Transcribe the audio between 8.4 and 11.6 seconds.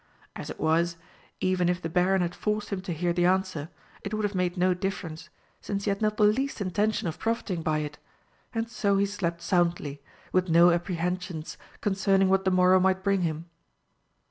and so he slept soundly, with no apprehensions